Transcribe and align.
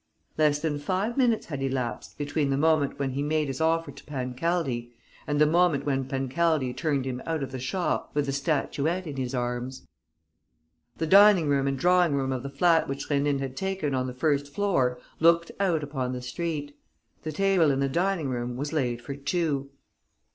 Less 0.35 0.57
than 0.57 0.79
five 0.79 1.15
minutes 1.15 1.45
had 1.45 1.61
elapsed 1.61 2.17
between 2.17 2.49
the 2.49 2.57
moment 2.57 2.97
when 2.97 3.11
he 3.11 3.21
made 3.21 3.47
his 3.47 3.61
offer 3.61 3.91
to 3.91 4.03
Pancaldi 4.03 4.91
and 5.27 5.39
the 5.39 5.45
moment 5.45 5.85
when 5.85 6.07
Pancaldi 6.07 6.73
turned 6.73 7.05
him 7.05 7.21
out 7.27 7.43
of 7.43 7.51
the 7.51 7.59
shop 7.59 8.09
with 8.15 8.27
a 8.27 8.31
statuette 8.31 9.05
in 9.05 9.17
his 9.17 9.35
arms. 9.35 9.85
The 10.97 11.05
dining 11.05 11.47
room 11.47 11.67
and 11.67 11.77
drawing 11.77 12.15
room 12.15 12.31
of 12.31 12.41
the 12.41 12.49
flat 12.49 12.87
which 12.87 13.09
Rénine 13.09 13.41
had 13.41 13.55
taken 13.55 13.93
on 13.93 14.07
the 14.07 14.15
first 14.15 14.51
floor 14.51 14.99
looked 15.19 15.51
out 15.59 15.83
upon 15.83 16.13
the 16.13 16.21
street. 16.23 16.75
The 17.21 17.31
table 17.31 17.69
in 17.69 17.79
the 17.79 17.87
dining 17.87 18.27
room 18.27 18.57
was 18.57 18.73
laid 18.73 19.03
for 19.03 19.13
two. 19.13 19.69